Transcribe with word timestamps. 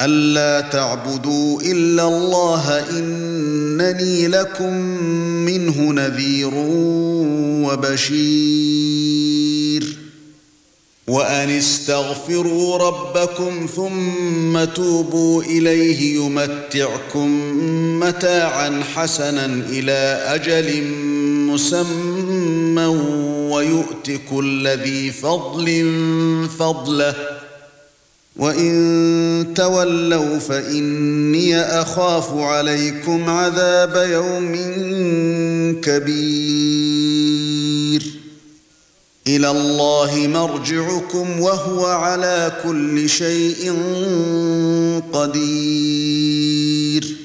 ألا 0.00 0.60
تعبدوا 0.60 1.60
إلا 1.60 2.08
الله 2.08 2.90
إنني 2.90 4.28
لكم 4.28 4.72
منه 5.44 5.92
نذير 5.92 6.50
وبشير. 7.68 8.90
وأن 11.10 11.50
استغفروا 11.50 12.78
ربكم 12.78 13.66
ثم 13.76 14.64
توبوا 14.64 15.42
إليه 15.42 16.16
يمتعكم 16.16 17.30
متاعا 18.00 18.82
حسنا 18.94 19.44
إلى 19.44 20.22
أجل 20.26 20.84
مسمى 21.50 22.86
ويؤت 23.50 24.20
كل 24.30 24.68
ذي 24.68 25.12
فضل 25.12 25.90
فضله 26.58 27.14
وان 28.36 29.54
تولوا 29.56 30.38
فاني 30.38 31.60
اخاف 31.60 32.34
عليكم 32.34 33.30
عذاب 33.30 34.08
يوم 34.10 34.52
كبير 35.80 37.40
إلى 39.26 39.50
الله 39.50 40.26
مرجعكم 40.26 41.40
وهو 41.40 41.86
على 41.86 42.52
كل 42.62 43.08
شيء 43.08 43.72
قدير 45.12 47.16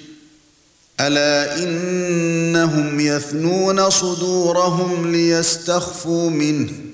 الا 1.00 1.64
انهم 1.64 3.00
يثنون 3.00 3.90
صدورهم 3.90 5.12
ليستخفوا 5.12 6.30
منه 6.30 6.85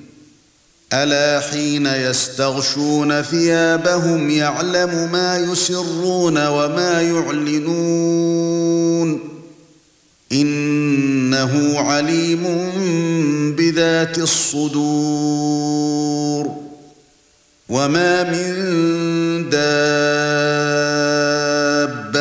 ألا 0.93 1.39
حين 1.39 1.85
يستغشون 1.85 3.21
ثيابهم 3.21 4.29
يعلم 4.29 5.09
ما 5.11 5.37
يسرون 5.37 6.47
وما 6.47 7.01
يعلنون 7.01 8.51
إنه 10.31 11.79
عليم 11.79 12.43
بذات 13.57 14.17
الصدور 14.17 15.61
وما 17.69 18.23
من 18.23 19.49
دابة 19.49 21.40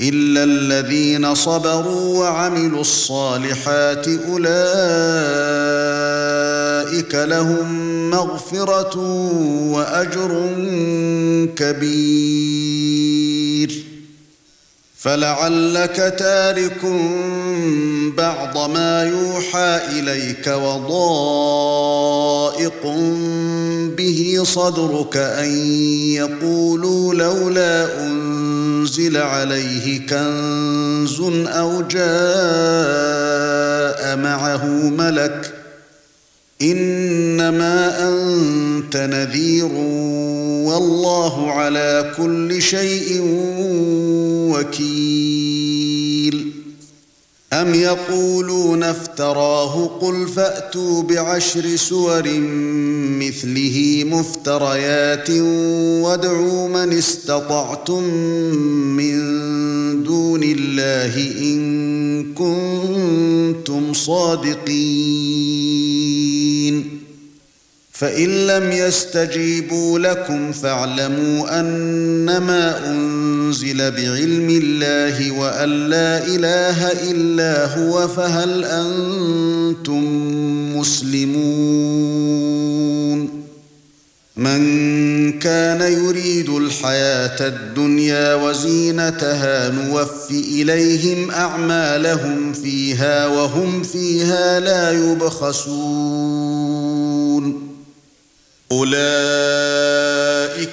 الا 0.00 0.44
الذين 0.44 1.34
صبروا 1.34 2.18
وعملوا 2.18 2.80
الصالحات 2.80 4.08
اولئك 4.08 4.60
لهم 7.14 7.90
مغفرة 8.10 8.98
وأجر 9.72 10.50
كبير 11.56 13.29
فلعلك 15.00 16.14
تارك 16.18 16.84
بعض 18.16 18.70
ما 18.70 19.04
يوحى 19.04 19.80
إليك 19.92 20.46
وضائق 20.46 22.06
به 23.96 24.42
صدرك 24.44 25.16
أن 25.16 25.50
يقولوا 26.12 27.14
لولا 27.14 28.06
أنزل 28.06 29.16
عليه 29.16 30.06
كنز 30.06 31.20
أو 31.48 31.82
جاء 31.82 32.00
معه 34.16 34.64
ملك 34.66 35.52
ۖ 35.56 35.59
إنما 36.62 38.08
أنت 38.08 38.96
نذير 38.96 39.72
والله 40.64 41.52
على 41.52 42.12
كل 42.16 42.62
شيء 42.62 43.20
وكيل. 44.50 45.59
أم 47.52 47.74
يقولون 47.74 48.82
افتراه 48.82 49.86
قل 50.00 50.28
فأتوا 50.28 51.02
بعشر 51.02 51.76
سور 51.76 52.22
مثله 53.20 54.04
مفتريات 54.06 55.30
وادعوا 56.00 56.68
من 56.68 56.92
استطعتم 56.92 58.02
من 58.96 59.16
دون 60.02 60.42
الله 60.42 61.16
إن 61.40 62.34
كنتم 62.34 63.92
صادقين. 63.92 65.40
فإن 67.92 68.46
لم 68.46 68.72
يستجيبوا 68.72 69.98
لكم 69.98 70.52
فاعلموا 70.52 71.60
أنما 71.60 72.78
انزل 73.80 73.96
بعلم 73.96 74.48
الله 74.50 75.30
وأن 75.30 75.88
لا 75.88 76.26
إله 76.26 76.92
إلا 77.10 77.74
هو 77.74 78.08
فهل 78.08 78.64
أنتم 78.64 80.04
مسلمون؟ 80.76 81.40
من 84.36 85.38
كان 85.38 85.92
يريد 86.04 86.48
الحياة 86.48 87.46
الدنيا 87.46 88.34
وزينتها 88.34 89.68
نوف 89.68 90.30
إليهم 90.30 91.30
أعمالهم 91.30 92.52
فيها 92.52 93.26
وهم 93.26 93.82
فيها 93.82 94.60
لا 94.60 94.92
يبخسون. 94.92 95.70
أولئك 98.72 98.90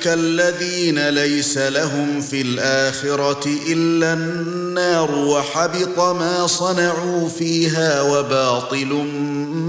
الذين 0.07 1.09
ليس 1.09 1.57
لهم 1.57 2.21
في 2.21 2.41
الآخرة 2.41 3.49
إلا 3.67 4.13
النار 4.13 5.11
وحبط 5.11 5.99
ما 5.99 6.47
صنعوا 6.47 7.29
فيها 7.29 8.01
وباطل 8.01 8.93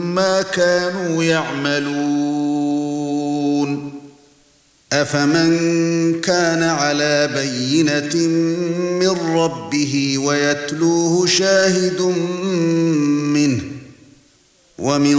ما 0.02 0.42
كانوا 0.42 1.24
يعملون. 1.24 2.68
أفمن 4.92 6.20
كان 6.20 6.62
على 6.62 7.30
بينة 7.34 8.16
من 9.00 9.36
ربه 9.36 10.18
ويتلوه 10.18 11.26
شاهد 11.26 12.00
منه 13.32 13.77
ومن 14.78 15.18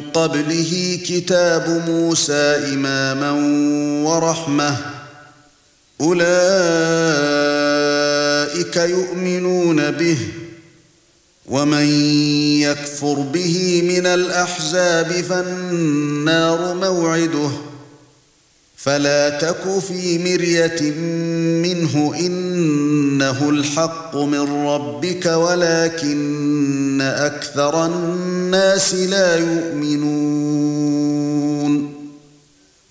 قبله 0.00 1.00
كتاب 1.06 1.82
موسى 1.88 2.72
إماما 2.72 3.30
ورحمة. 4.08 4.76
أولئك 6.00 6.26
يؤمنون 8.76 9.90
به. 9.90 10.18
ومن 11.46 11.86
يكفر 12.60 13.14
به 13.14 13.82
من 13.88 14.06
الأحزاب 14.06 15.12
فالنار 15.12 16.74
موعده. 16.74 17.50
فلا 18.76 19.30
تك 19.30 19.78
في 19.78 20.18
مرية 20.18 20.90
منه 21.62 22.14
إنه 22.20 23.50
الحق 23.50 24.16
من 24.16 24.66
ربك 24.66 25.26
ولكن 25.26 27.00
أكثر 27.00 27.86
الناس 27.86 28.94
لا 28.94 29.36
يؤمنون. 29.36 30.76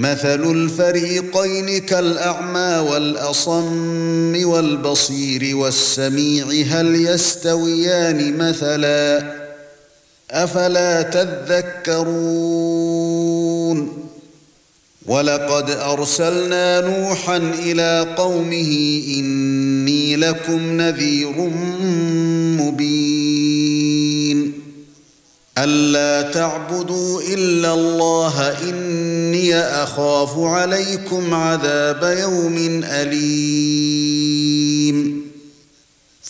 مثل 0.00 0.50
الفريقين 0.50 1.78
كالأعمى 1.78 2.90
والأصم 2.90 4.48
والبصير 4.48 5.56
والسميع 5.56 6.46
هل 6.46 7.06
يستويان 7.06 8.38
مثلا؟ 8.38 9.32
أفلا 10.30 11.02
تذكرون؟ 11.02 12.10
ولقد 15.06 15.70
أرسلنا 15.70 16.80
نوحا 16.80 17.36
إلى 17.36 18.14
قومه 18.16 19.02
إني 19.18 20.16
لكم 20.16 20.80
نذير 20.80 21.50
مبين. 22.60 24.52
ألا 25.58 26.30
تعبدوا 26.30 27.22
إلا 27.22 27.74
الله 27.74 28.58
اني 28.68 29.19
أخاف 29.54 30.38
عليكم 30.38 31.34
عذاب 31.34 32.16
يوم 32.18 32.80
أليم. 32.84 34.50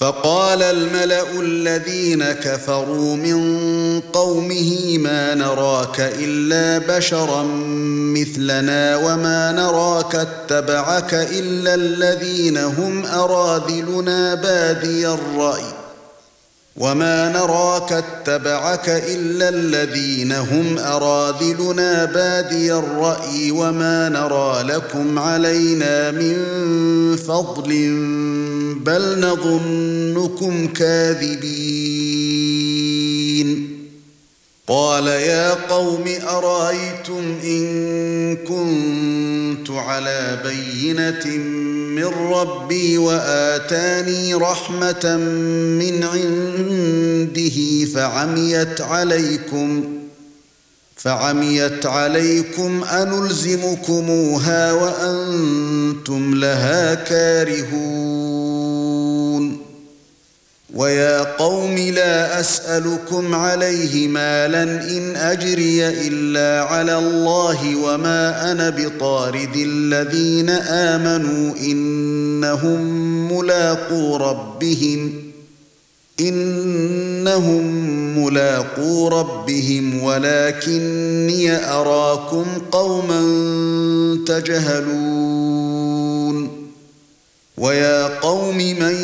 فقال 0.00 0.62
الملأ 0.62 1.40
الذين 1.40 2.24
كفروا 2.24 3.16
من 3.16 3.40
قومه 4.00 4.98
ما 4.98 5.34
نراك 5.34 6.00
إلا 6.00 6.96
بشرا 6.96 7.42
مثلنا 8.16 8.96
وما 8.96 9.52
نراك 9.52 10.14
اتبعك 10.14 11.14
إلا 11.14 11.74
الذين 11.74 12.58
هم 12.58 13.06
أراذلنا 13.06 14.34
بادي 14.34 15.08
الرأي 15.08 15.79
وما 16.76 17.32
نراك 17.32 17.92
اتبعك 17.92 18.88
الا 18.88 19.48
الذين 19.48 20.32
هم 20.32 20.78
اراذلنا 20.78 22.04
بادي 22.04 22.72
الراي 22.74 23.50
وما 23.50 24.08
نرى 24.08 24.62
لكم 24.62 25.18
علينا 25.18 26.10
من 26.10 26.36
فضل 27.16 27.68
بل 28.84 29.20
نظنكم 29.20 30.66
كاذبين 30.66 31.99
قال 34.70 35.06
يا 35.06 35.54
قوم 35.54 36.04
أرأيتم 36.28 37.38
إن 37.44 38.36
كنت 38.36 39.70
على 39.70 40.38
بينة 40.44 41.26
من 41.96 42.04
ربي 42.32 42.98
وآتاني 42.98 44.34
رحمة 44.34 45.16
من 45.80 46.04
عنده 46.04 47.84
فعميت 47.94 48.80
عليكم 48.80 49.84
فعميت 50.96 51.86
عليكم 51.86 52.84
أنلزمكموها 52.84 54.72
وأنتم 54.72 56.34
لها 56.34 56.94
كارهون 56.94 58.49
ويا 60.74 61.22
قوم 61.22 61.78
لا 61.78 62.40
أسألكم 62.40 63.34
عليه 63.34 64.08
مالا 64.08 64.62
إن 64.62 65.16
أجري 65.16 65.88
إلا 65.88 66.64
على 66.64 66.98
الله 66.98 67.76
وما 67.76 68.52
أنا 68.52 68.70
بطارد 68.70 69.56
الذين 69.56 70.50
آمنوا 70.50 71.56
إنهم 71.56 72.80
ملاقو 73.32 74.16
ربهم 74.16 75.12
إنهم 76.20 77.64
ملاقو 78.24 79.08
ربهم 79.08 80.02
ولكني 80.02 81.64
أراكم 81.70 82.44
قوما 82.72 83.20
تجهلون 84.26 85.80
ويا 87.60 88.06
قوم 88.20 88.56
من 88.56 88.94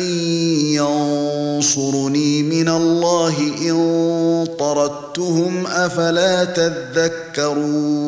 ينصرني 0.73 2.43
من 2.43 2.69
الله 2.69 3.37
ان 3.61 3.77
طردتهم 4.59 5.67
افلا 5.67 6.43
تذكرون 6.43 8.07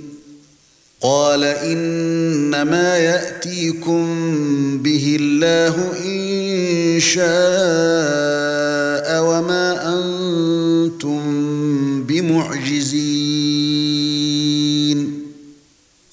قال 1.01 1.43
إنما 1.43 2.97
يأتيكم 2.97 4.05
به 4.77 5.17
الله 5.19 5.75
إن 6.05 6.99
شاء 6.99 7.25
وما 9.23 9.67
أنتم 9.97 11.21
بمعجزين. 12.03 13.20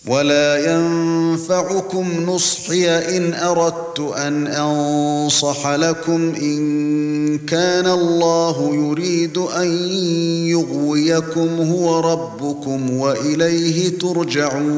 ولا 0.09 0.73
ينفعكم 0.73 2.25
نصحي 2.27 2.88
ان 3.17 3.35
اردت 3.35 4.00
ان 4.17 4.47
انصح 4.47 5.67
لكم 5.67 6.35
ان 6.35 7.38
كان 7.38 7.87
الله 7.87 8.75
يريد 8.75 9.38
ان 9.38 9.69
يغويكم 10.49 11.49
هو 11.49 12.00
ربكم 12.00 12.91
واليه 12.91 13.99
ترجعون 13.99 14.69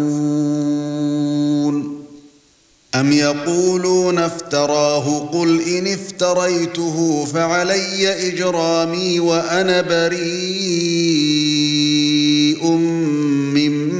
ام 2.94 3.12
يقولون 3.12 4.18
افتراه 4.18 5.18
قل 5.18 5.60
ان 5.60 5.87
افتريته 5.87 7.25
فعلي 7.34 8.28
اجرامي 8.28 9.20
وأنا 9.20 9.80
بريء 9.80 10.30
مما 13.54 14.00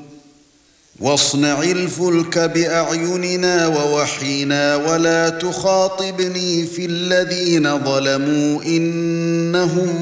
واصنع 1.01 1.61
الفلك 1.61 2.39
بأعيننا 2.39 3.67
ووحينا 3.67 4.75
ولا 4.75 5.29
تخاطبني 5.29 6.65
في 6.65 6.85
الذين 6.85 7.79
ظلموا 7.79 8.63
إنهم 8.63 9.95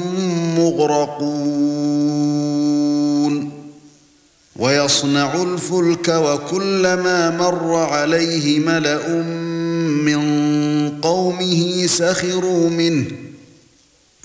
مغرقون. 0.58 1.90
ويصنع 4.56 5.42
الفلك 5.42 6.08
وكلما 6.08 7.30
مر 7.30 7.74
عليه 7.74 8.58
ملأ 8.58 9.08
من 10.04 10.20
قومه 11.02 11.86
سخروا 11.86 12.70
منه 12.70 13.06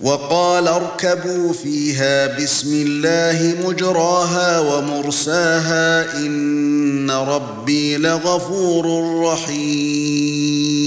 وقال 0.00 0.68
اركبوا 0.68 1.52
فيها 1.52 2.38
بسم 2.38 2.68
الله 2.72 3.54
مجراها 3.68 4.60
ومرساها 4.60 6.16
إن 6.16 7.10
ربي 7.10 7.96
لغفور 7.96 9.14
رحيم. 9.24 10.80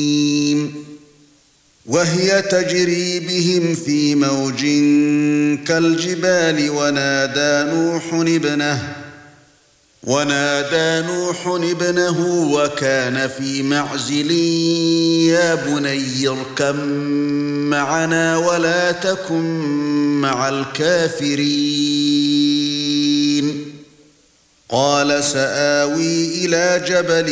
وهي 1.85 2.41
تجري 2.41 3.19
بهم 3.19 3.75
في 3.75 4.15
موج 4.15 4.61
كالجبال 5.67 6.69
ونادى 6.69 7.71
نوح 7.71 8.03
ابنه 8.13 9.02
ونادى 10.03 11.07
نوح 11.07 11.47
ابنه 11.47 12.49
وكان 12.53 13.27
في 13.27 13.63
معزل 13.63 14.31
يا 15.31 15.55
بني 15.55 16.27
اركب 16.27 16.75
معنا 17.69 18.37
ولا 18.37 18.91
تكن 18.91 19.43
مع 20.21 20.49
الكافرين. 20.49 21.43
قال 24.69 25.23
سآوي 25.23 26.45
إلى 26.45 26.85
جبل 26.87 27.29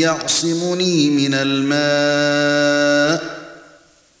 يعصمني 0.00 1.10
من 1.10 1.34
الماء. 1.34 2.66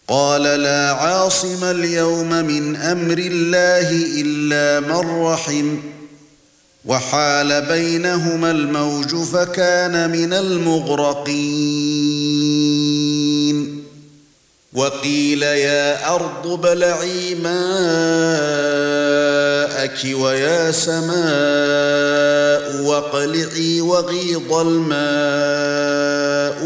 قال 0.08 0.42
لا 0.42 0.92
عاصم 0.92 1.64
اليوم 1.64 2.28
من 2.28 2.76
أمر 2.76 3.18
الله 3.18 3.90
إلا 4.20 4.80
من 4.80 5.22
رحمه 5.22 5.95
وحال 6.86 7.62
بينهما 7.62 8.50
الموج 8.50 9.16
فكان 9.16 10.10
من 10.10 10.32
المغرقين. 10.32 11.36
وقيل 14.72 15.42
يا 15.42 16.14
أرض 16.14 16.60
بلعي 16.60 17.34
ماءك 17.34 17.56
ويا 20.14 20.70
سماء 20.70 21.16
واقلعي 22.82 23.80
وغيض 23.80 24.52
الماء. 24.52 26.16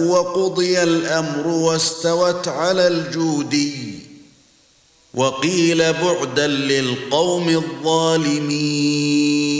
وقضي 0.00 0.83
الأمر 0.83 1.47
واستوت 1.47 2.49
على 2.49 2.89
الجودي 2.89 4.00
وقيل 5.15 5.93
بعدا 5.93 6.47
للقوم 6.47 7.49
الظالمين. 7.49 9.60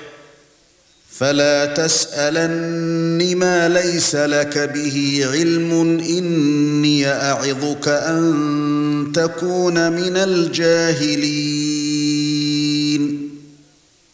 فلا 1.17 1.65
تسالن 1.65 3.35
ما 3.37 3.69
ليس 3.69 4.15
لك 4.15 4.57
به 4.57 5.27
علم 5.31 5.71
إني 5.99 7.07
أعظك 7.07 7.87
أن 7.87 9.11
تكون 9.15 9.91
من 9.91 10.17
الجاهلين. 10.17 11.71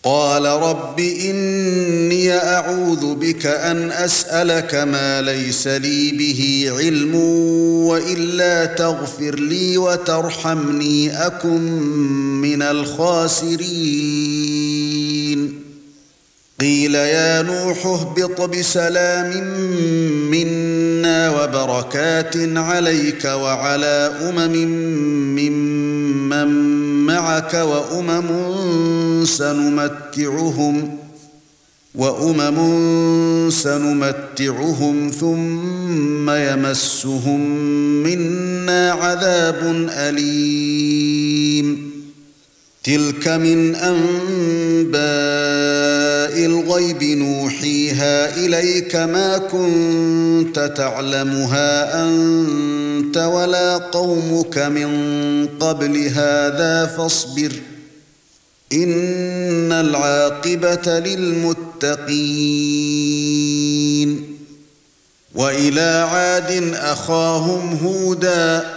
قال 0.03 0.45
رب 0.45 0.99
إني 0.99 2.37
أعوذ 2.37 3.15
بك 3.15 3.45
أن 3.45 3.91
أسألك 3.91 4.75
ما 4.75 5.21
ليس 5.21 5.67
لي 5.67 6.11
به 6.11 6.71
علم 6.77 7.15
وإلا 7.85 8.65
تغفر 8.65 9.35
لي 9.35 9.77
وترحمني 9.77 11.25
أكن 11.25 11.61
من 12.41 12.61
الخاسرين. 12.61 14.56
قيل 16.59 16.95
يا 16.95 17.41
نوح 17.41 17.85
اهبط 17.85 18.41
بسلام 18.41 19.29
منا 20.31 21.29
وبركات 21.29 22.35
عليك 22.57 23.25
وعلى 23.25 24.11
أمم 24.21 24.53
ممن 25.35 26.47
معك 27.05 27.53
وأمم 27.53 28.25
سنمتعهم 29.25 30.97
وأمم 31.95 33.49
سنمتعهم 33.49 35.11
ثم 35.19 36.29
يمسهم 36.29 37.39
منا 38.03 38.91
عذاب 38.91 39.87
أليم 39.89 41.96
تلك 42.87 43.27
من 43.27 43.75
أنباء 43.75 44.97
الغيب 46.45 47.03
نوحيها 47.03 48.35
إليك 48.37 48.95
ما 48.95 49.37
كنت 49.37 50.73
تعلمها 50.77 52.03
أنت 52.03 53.17
ولا 53.17 53.77
قومك 53.77 54.57
من 54.57 54.89
قبل 55.59 55.97
هذا 56.07 56.85
فاصبر 56.97 57.51
إن 58.73 59.71
العاقبة 59.71 60.99
للمتقين 60.99 62.07
وإلى 65.35 66.07
عاد 66.11 66.73
أخاهم 66.73 67.77
هودا 67.83 68.76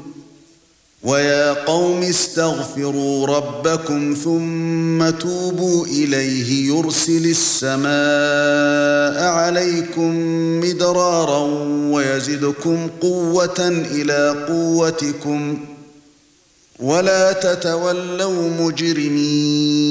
ويا 1.03 1.53
قوم 1.53 2.03
استغفروا 2.03 3.27
ربكم 3.27 4.15
ثم 4.23 5.09
توبوا 5.09 5.85
إليه 5.85 6.67
يرسل 6.67 7.35
السماء 7.37 9.23
عليكم 9.23 10.15
مدرارا 10.59 11.41
ويزدكم 11.91 12.89
قوة 13.01 13.59
إلى 13.91 14.45
قوتكم 14.47 15.57
ولا 16.79 17.31
تتولوا 17.31 18.49
مجرمين. 18.49 19.90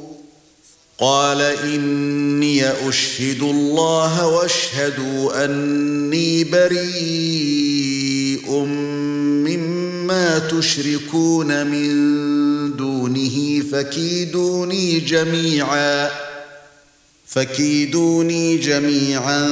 قال 1.01 1.41
إني 1.41 2.69
أشهد 2.89 3.41
الله 3.41 4.27
واشهدوا 4.27 5.45
أني 5.45 6.43
بريء 6.43 8.51
مما 9.45 10.39
تشركون 10.39 11.67
من 11.67 11.91
دونه 12.77 13.63
فكيدوني 13.71 14.99
جميعا 14.99 16.09
فكيدوني 17.27 18.57
جميعا 18.57 19.47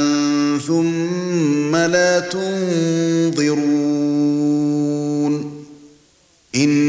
ثم 0.67 1.75
لا 1.75 2.19
تنظرون. 2.19 3.89
اني 6.55 6.88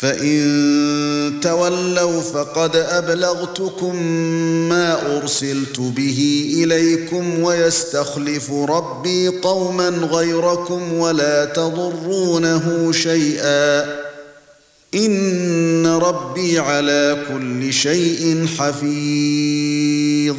فإن 0.00 1.40
تولوا 1.42 2.20
فقد 2.20 2.76
أبلغتكم 2.76 4.02
ما 4.68 5.16
أرسلت 5.16 5.80
به 5.80 6.50
إليكم 6.54 7.40
ويستخلف 7.42 8.50
ربي 8.52 9.28
قوما 9.28 9.88
غيركم 9.88 10.92
ولا 10.92 11.44
تضرونه 11.44 12.92
شيئا 12.92 13.84
إن 14.94 15.86
ربي 15.86 16.58
على 16.58 17.24
كل 17.28 17.72
شيء 17.72 18.46
حفيظ 18.58 20.36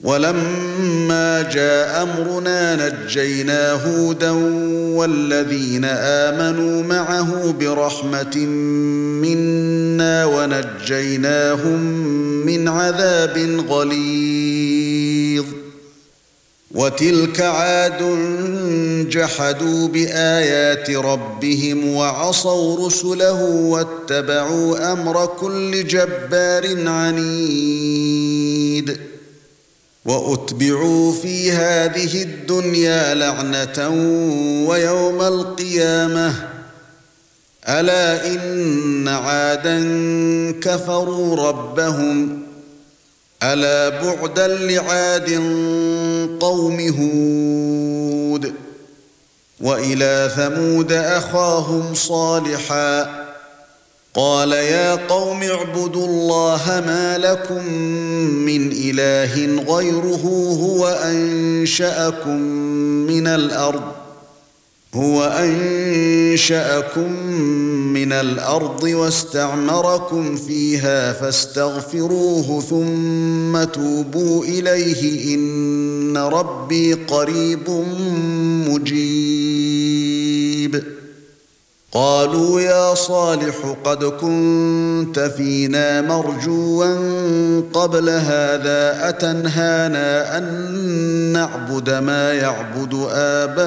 ولما 0.00 1.42
جاء 1.42 2.02
أمرنا 2.02 2.88
نجينا 2.88 3.72
هودا 3.72 4.30
والذين 4.96 5.84
آمنوا 5.84 6.82
معه 6.82 7.52
برحمة 7.60 8.36
منا 9.24 10.24
ونجيناهم 10.24 11.80
من 12.46 12.68
عذاب 12.68 13.64
غليظ. 13.68 15.44
وتلك 16.70 17.40
عاد 17.40 18.02
جحدوا 19.10 19.88
بآيات 19.88 20.90
ربهم 20.90 21.94
وعصوا 21.94 22.86
رسله 22.86 23.42
واتبعوا 23.42 24.92
أمر 24.92 25.26
كل 25.26 25.86
جبار 25.86 26.88
عنيد. 26.88 27.76
وأتبعوا 30.06 31.12
في 31.12 31.52
هذه 31.52 32.22
الدنيا 32.22 33.14
لعنة 33.14 33.88
ويوم 34.68 35.22
القيامة. 35.22 36.48
ألا 37.68 38.26
إن 38.26 39.08
عادا 39.08 39.80
كفروا 40.60 41.48
ربهم. 41.48 42.42
ألا 43.42 43.88
بعدا 43.88 44.46
لعاد 44.46 45.30
قوم 46.40 46.80
هود. 46.80 48.54
وإلى 49.60 50.30
ثمود 50.36 50.92
أخاهم 50.92 51.94
صالحا. 51.94 53.25
قال 54.16 54.52
يا 54.52 54.94
قوم 54.94 55.42
اعبدوا 55.42 56.06
الله 56.06 56.82
ما 56.86 57.18
لكم 57.18 57.72
من 58.48 58.72
إله 58.72 59.62
غيره 59.74 60.24
هو 60.60 60.86
أنشأكم 60.86 62.40
من 63.06 63.26
الأرض 63.26 63.82
هو 64.94 65.24
أنشأكم 65.24 67.12
من 67.92 68.12
الأرض 68.12 68.82
واستعمركم 68.82 70.36
فيها 70.36 71.12
فاستغفروه 71.12 72.60
ثم 72.60 73.64
توبوا 73.64 74.44
إليه 74.44 75.34
إن 75.34 76.16
ربي 76.16 76.92
قريب 76.92 77.70
مجيب. 78.68 79.76
قالوا 81.96 82.60
يا 82.60 82.94
صالح 82.94 83.76
قد 83.84 84.04
كنت 84.04 85.18
فينا 85.20 86.00
مرجوا 86.00 86.86
قبل 87.72 88.08
هذا 88.08 89.08
أتنهانا 89.08 90.38
أن 90.38 90.44
نعبد 91.32 91.90
ما 91.90 92.32
يعبد 92.32 93.08
آباؤنا 93.12 93.66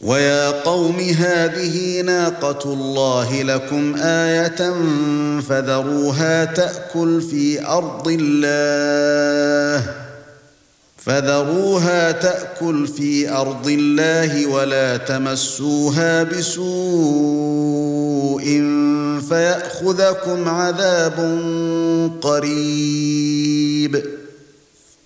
ويا 0.00 0.50
قوم 0.50 1.00
هذه 1.00 2.00
ناقه 2.00 2.72
الله 2.72 3.42
لكم 3.42 3.94
إيه 3.96 4.56
فذروها 5.40 6.44
تاكل 6.44 7.22
في 7.22 7.66
ارض 7.66 8.08
الله 8.20 9.94
فذروها 10.96 12.12
تاكل 12.12 12.86
في 12.86 13.30
ارض 13.30 13.68
الله 13.68 14.46
ولا 14.46 14.96
تمسوها 14.96 16.22
بسوء 16.22 16.66
فياخذكم 19.28 20.48
عذاب 20.48 21.40
قريب 22.22 24.02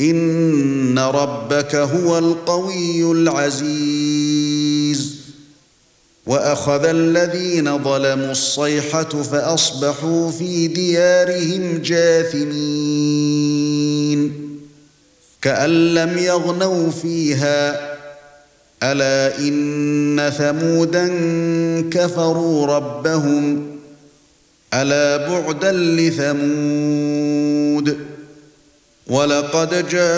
إن 0.00 0.98
ربك 0.98 1.74
هو 1.74 2.18
القوي 2.18 3.12
العزيز. 3.12 5.18
وأخذ 6.26 6.84
الذين 6.84 7.84
ظلموا 7.84 8.30
الصيحة 8.30 9.04
فأصبحوا 9.04 10.30
في 10.30 10.68
ديارهم 10.68 11.78
جاثمين. 11.78 12.58
كأن 15.42 15.94
لم 15.94 16.18
يغنوا 16.18 16.90
فيها 16.90 17.88
ألا 18.82 19.38
إن 19.38 20.32
ثمودا 20.38 21.08
كفروا 21.90 22.66
ربهم 22.66 23.66
ألا 24.74 25.28
بعدا 25.28 25.72
لثمود. 25.72 26.78
ولقد 29.08 29.88
جاءت 29.88 30.08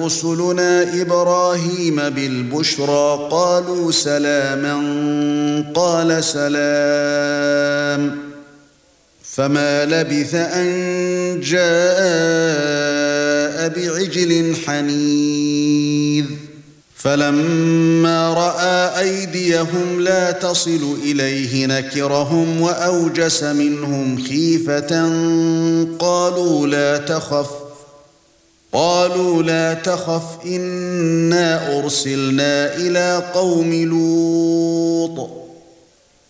رسلنا 0.00 1.02
إبراهيم 1.02 1.96
بالبشرى 1.96 3.28
قالوا 3.30 3.92
سلاما 3.92 4.74
قال 5.74 6.24
سلام. 6.24 8.18
فما 9.22 9.84
لبث 9.84 10.34
أن 10.34 11.40
جاء 11.40 11.62
بعجل 13.68 14.54
حنيذ. 14.66 16.24
فلما 17.02 18.34
رأى 18.34 19.00
أيديهم 19.00 20.00
لا 20.00 20.30
تصل 20.30 20.96
إليه 21.02 21.66
نكرهم 21.66 22.60
وأوجس 22.60 23.42
منهم 23.42 24.22
خيفة 24.22 25.02
قالوا 25.98 26.66
لا 26.66 26.96
تخف 26.98 27.50
قالوا 28.72 29.42
لا 29.42 29.74
تخف 29.74 30.22
إنا 30.46 31.78
أرسلنا 31.78 32.76
إلى 32.76 33.30
قوم 33.34 33.72
لوط. 33.74 35.41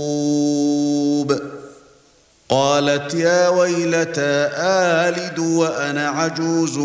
قالت 2.48 3.14
يا 3.14 3.48
ويلتى 3.48 4.48
آلد 4.58 5.38
وأنا 5.38 6.08
عجوز 6.08 6.78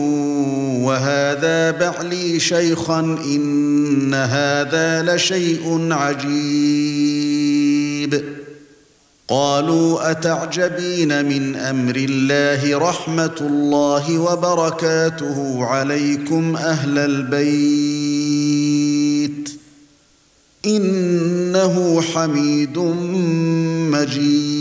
وهذا 0.84 1.71
بعلي 1.71 2.39
شيخا 2.39 2.99
إن 2.99 4.13
هذا 4.13 5.15
لشيء 5.15 5.88
عجيب. 5.91 7.70
قالوا 9.28 10.12
اتعجبين 10.12 11.26
من 11.26 11.56
أمر 11.56 11.95
الله 11.95 12.78
رحمه 12.78 13.36
الله 13.41 14.19
وبركاته 14.19 15.65
عليكم 15.65 16.56
أهل 16.56 16.97
البيت 16.97 18.32
انه 20.65 22.02
حميد 22.02 22.78
مجيد 23.91 24.61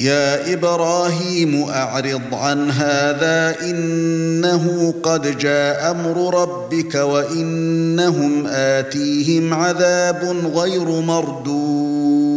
يا 0.00 0.52
إبراهيم 0.52 1.62
أعرض 1.62 2.22
عن 2.32 2.70
هذا 2.70 3.56
إنه 3.62 4.94
قد 5.02 5.38
جاء 5.38 5.90
أمر 5.90 6.42
ربك 6.42 6.94
وإنهم 6.94 8.46
آتيهم 8.46 9.54
عذاب 9.54 10.50
غير 10.54 10.88
مردود. 11.00 12.36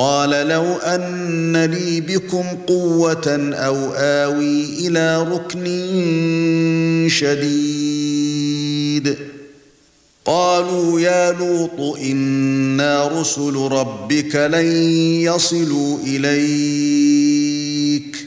قال 0.00 0.30
لو 0.30 0.76
أن 0.76 1.64
لي 1.64 2.00
بكم 2.00 2.44
قوة 2.66 3.52
أو 3.54 3.76
آوي 3.94 4.88
إلى 4.88 5.22
ركن 5.22 5.66
شديد. 7.10 9.16
قالوا 10.24 11.00
يا 11.00 11.32
لوط 11.32 11.98
إنا 11.98 13.20
رسل 13.20 13.54
ربك 13.54 14.36
لن 14.36 14.66
يصلوا 15.22 15.98
إليك. 16.06 18.26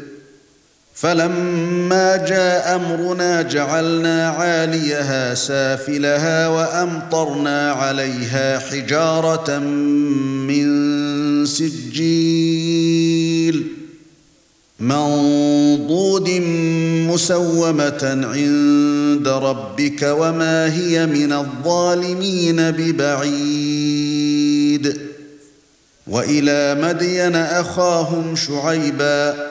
فلما 0.93 2.17
جاء 2.17 2.75
أمرنا 2.75 3.41
جعلنا 3.41 4.29
عاليها 4.29 5.35
سافلها 5.35 6.47
وأمطرنا 6.47 7.71
عليها 7.71 8.59
حجارة 8.59 9.59
من 10.47 11.45
سجيل 11.45 12.91
منضود 14.79 16.29
مسومة 17.09 18.27
عند 18.33 19.27
ربك 19.27 20.03
وما 20.03 20.73
هي 20.73 21.05
من 21.05 21.33
الظالمين 21.33 22.71
ببعيد. 22.71 24.21
وإلى 26.07 26.77
مدين 26.81 27.35
أخاهم 27.35 28.35
شعيبا 28.35 29.50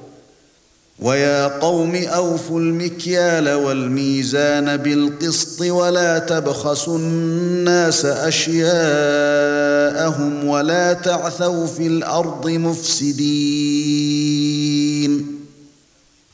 ويا 1.01 1.47
قوم 1.47 1.95
أوفوا 1.95 2.59
المكيال 2.59 3.49
والميزان 3.49 4.77
بالقسط 4.77 5.61
ولا 5.61 6.19
تبخسوا 6.19 6.97
الناس 6.97 8.05
أشياءهم 8.05 8.71
ولا 10.47 10.93
تعثوا 10.93 11.67
في 11.67 11.87
الأرض 11.87 12.49
مفسدين. 12.49 13.21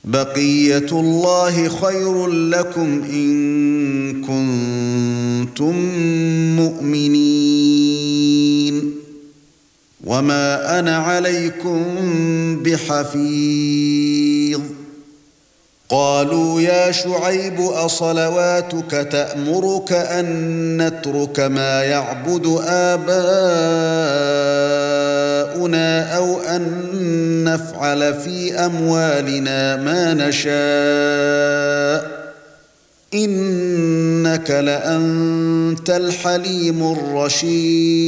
بقية 0.03 0.91
الله 0.91 1.69
خير 1.69 2.27
لكم 2.27 3.03
إن 3.03 4.21
كنتم 4.21 5.75
مؤمنين. 6.56 7.97
وما 10.08 10.80
أنا 10.80 10.98
عليكم 10.98 11.84
بحفيظ 12.63 14.62
قالوا 15.89 16.62
يا 16.62 16.91
شعيب 16.91 17.60
اصلواتك 17.60 19.08
تامرك 19.12 19.91
ان 19.91 20.88
نترك 20.88 21.39
ما 21.39 21.84
يعبد 21.84 22.46
اباؤنا 25.48 26.17
أو 26.17 26.41
ان 26.41 26.63
نفعل 27.43 28.13
في 28.13 28.54
اموالنا 28.54 29.76
ما 29.76 30.13
نشاء 30.13 30.58
انك 33.13 34.52
لانت 34.52 35.89
الحليم 35.89 36.91
الرشيد 36.91 38.08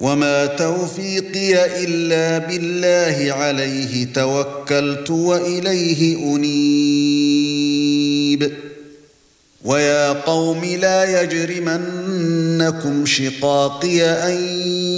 وما 0.00 0.46
توفيقي 0.46 1.84
الا 1.84 2.38
بالله 2.38 3.32
عليه 3.32 4.12
توكلت 4.12 5.10
واليه 5.10 6.16
انيب 6.36 7.30
ويا 9.64 10.12
قوم 10.12 10.64
لا 10.64 11.22
يجرمنكم 11.22 13.06
شقاقي 13.06 14.02
ان 14.02 14.34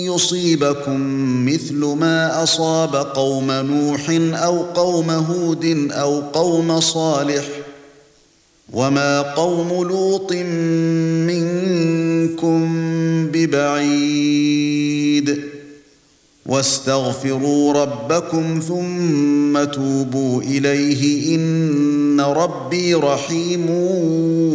يصيبكم 0.07 1.01
مثل 1.47 1.75
ما 1.75 2.43
اصاب 2.43 2.97
قوم 2.97 3.53
نوح 3.53 4.11
أو 4.43 4.63
قوم 4.63 5.11
هود 5.11 5.89
أو 5.93 6.21
قوم 6.21 6.81
صالح 6.81 7.45
وما 8.73 9.23
قوم 9.23 9.69
لوط 9.89 10.33
منكم 11.27 12.63
ببعيد 13.33 14.73
واستغفروا 16.47 17.73
ربكم 17.73 18.61
ثم 18.69 19.65
توبوا 19.65 20.43
اليه 20.43 21.37
ان 21.37 22.21
ربي 22.21 22.95
رحيم 22.95 23.71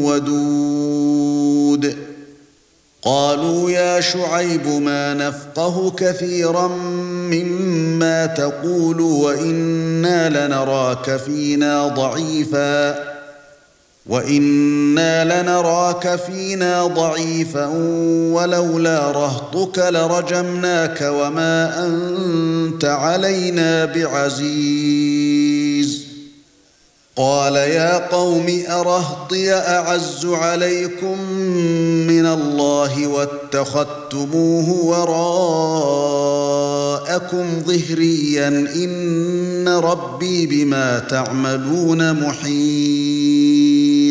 ودود 0.04 1.96
قالوا 3.02 3.72
يا 3.72 4.02
شعيب 4.02 4.68
ما 4.68 5.14
نفقه 5.14 5.92
كثيرا 5.98 6.68
مما 7.32 8.26
تقول 8.26 9.02
وأنا 9.02 10.48
لنراك 10.48 11.18
فينا 11.18 11.88
ضعيفا 11.88 13.17
وَإِنَّا 14.10 15.42
لَنَرَاكَ 15.42 16.16
فِينَا 16.16 16.88
ضَعِيفًا 16.88 17.66
وَلَوْلَا 18.34 19.12
رَهْطُكَ 19.12 19.80
لَرَجَمْنَاكَ 19.90 21.02
وَمَا 21.02 21.86
أَنْتَ 21.88 22.86
عَلَيْنَا 22.86 23.86
بِعَزِيزٍ 23.86 25.38
قال 27.18 27.56
يا 27.56 28.08
قوم 28.08 28.64
ارهطي 28.70 29.54
اعز 29.54 30.26
عليكم 30.26 31.22
من 32.08 32.26
الله 32.26 33.08
واتخذتموه 33.08 34.86
وراءكم 34.86 35.24
ظهريا 37.68 38.48
ان 38.48 39.68
ربي 39.68 40.46
بما 40.46 41.00
تعملون 41.00 42.14
محيط 42.14 43.17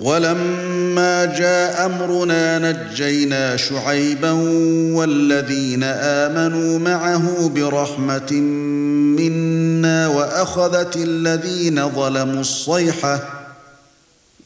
ولما 0.00 1.24
جاء 1.24 1.86
أمرنا 1.86 2.58
نجينا 2.58 3.56
شعيبا 3.56 4.30
والذين 4.94 5.82
آمنوا 5.84 6.78
معه 6.78 7.48
برحمة 7.48 8.32
منا 9.18 10.08
وأخذت 10.08 10.96
الذين 10.96 11.88
ظلموا 11.88 12.40
الصيحة 12.40 13.38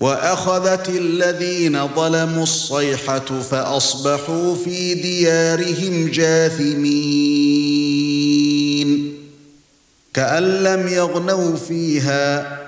وأخذت 0.01 0.89
الذين 0.89 1.89
ظلموا 1.89 2.43
الصيحة 2.43 3.41
فأصبحوا 3.51 4.55
في 4.55 4.95
ديارهم 4.95 6.09
جاثمين 6.09 7.63
كأن 10.15 10.43
لم 10.43 10.89
يغنوا 10.89 11.57
فيها 11.57 12.62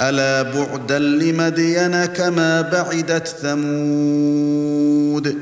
ألا 0.00 0.42
بعدا 0.42 0.98
لمدين 0.98 2.04
كما 2.04 2.60
بعدت 2.60 3.28
ثمود؟ 3.28 5.38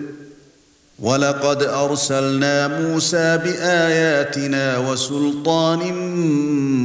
ولقد 0.99 1.63
أرسلنا 1.63 2.81
موسى 2.81 3.39
بآياتنا 3.45 4.79
وسلطان 4.79 5.93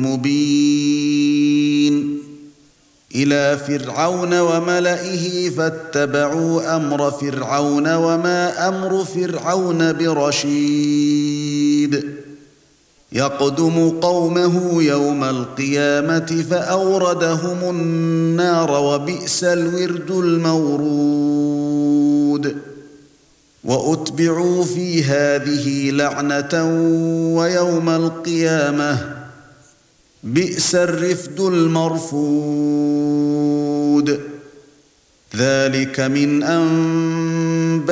مبين. 0.05 1.41
إلى 3.15 3.60
فرعون 3.67 4.39
وملئه 4.39 5.49
فاتبعوا 5.49 6.75
أمر 6.75 7.12
فرعون 7.12 7.93
وما 7.93 8.67
أمر 8.67 9.05
فرعون 9.05 9.93
برشيد. 9.93 12.05
يقدم 13.13 13.89
قومه 13.89 14.84
يوم 14.84 15.24
القيامة 15.24 16.45
فأوردهم 16.50 17.69
النار 17.69 18.71
وبئس 18.71 19.43
الورد 19.43 20.12
المورود. 20.12 21.41
وأتبعوا 23.63 24.63
في 24.63 25.04
هذه 25.04 25.91
لعنة 25.91 26.63
ويوم 27.36 27.89
القيامة 27.89 29.15
بئس 30.24 30.76
الرفد 30.76 31.39
المرفود. 31.39 33.02
ذلك 35.36 36.00
من 36.00 36.43
أنباء 36.43 37.91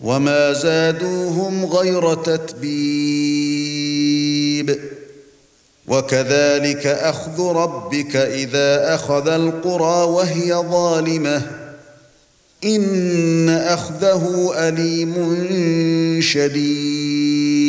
وما 0.00 0.52
زادوهم 0.52 1.64
غير 1.64 2.14
تتبيب 2.14 3.36
وكذلك 5.88 6.86
اخذ 6.86 7.42
ربك 7.42 8.16
اذا 8.16 8.94
اخذ 8.94 9.28
القرى 9.28 10.04
وهي 10.04 10.54
ظالمه 10.54 11.42
ان 12.64 13.48
اخذه 13.48 14.52
اليم 14.56 15.14
شديد 16.20 17.66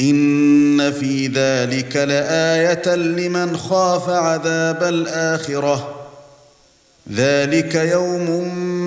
ان 0.00 0.92
في 0.92 1.26
ذلك 1.26 1.96
لايه 1.96 2.94
لمن 2.94 3.56
خاف 3.56 4.08
عذاب 4.08 4.82
الاخره 4.82 5.94
ذلك 7.12 7.74
يوم 7.74 8.26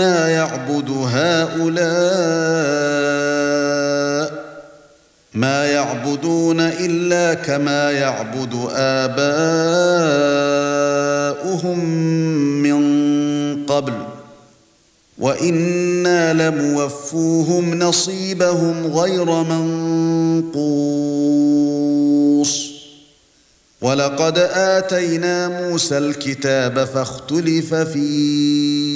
يعبد 0.00 0.90
هؤلاء 0.90 1.96
ما 5.34 5.66
يعبدون 5.66 6.60
إلا 6.60 7.34
كما 7.34 7.90
يعبد 7.90 8.68
آباؤهم 8.72 9.78
من 12.62 13.66
قبل. 13.66 13.92
وإنا 15.18 16.32
لموفوهم 16.32 17.78
نصيبهم 17.78 18.86
غير 18.86 19.24
منقوص. 19.24 20.66
ولقد 23.82 24.38
آتينا 24.52 25.48
موسى 25.48 25.98
الكتاب 25.98 26.84
فاختلف 26.84 27.74
فيه. 27.74 28.95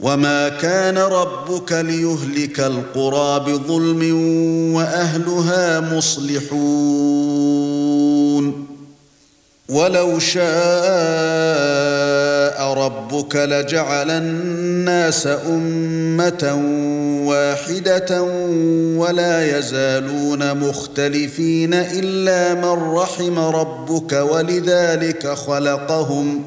وما 0.00 0.48
كان 0.48 0.98
ربك 0.98 1.72
ليهلك 1.72 2.60
القرى 2.60 3.40
بظلم 3.40 4.14
واهلها 4.74 5.80
مصلحون 5.80 7.46
ولو 9.68 10.18
شاء 10.18 10.46
ربك 12.74 13.36
لجعل 13.36 14.10
الناس 14.10 15.26
امه 15.26 16.62
واحدة 17.26 18.22
ولا 18.96 19.58
يزالون 19.58 20.68
مختلفين 20.68 21.74
الا 21.74 22.54
من 22.54 22.94
رحم 22.94 23.38
ربك 23.38 24.12
ولذلك 24.12 25.28
خلقهم 25.28 26.42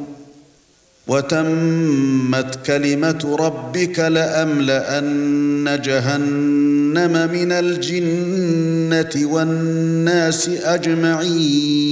وتمت 1.10 2.66
كلمة 2.66 3.36
ربك 3.40 4.00
لأملأن 4.00 5.82
جهنم 5.84 7.32
من 7.32 7.52
الجنة 7.52 9.26
والناس 9.34 10.50
أجمعين. 10.64 11.90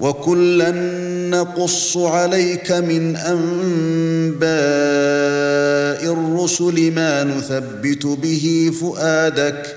وكلا 0.00 0.70
نقص 1.30 1.96
عليك 1.96 2.72
من 2.72 3.16
أنباء 3.16 4.48
الرسل 6.12 6.92
ما 6.92 7.24
نثبت 7.24 8.06
به 8.06 8.72
فؤادك. 8.80 9.76